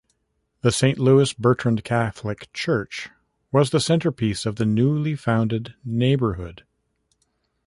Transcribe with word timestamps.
The 0.61 0.71
Saint 0.71 0.97
Louis 0.97 1.31
Bertrand 1.31 1.83
Catholic 1.83 2.51
Church 2.53 3.09
was 3.51 3.69
the 3.69 3.79
centerpiece 3.79 4.47
of 4.47 4.55
the 4.55 4.65
newly 4.65 5.15
founded 5.15 5.75
neighborhood. 5.85 6.63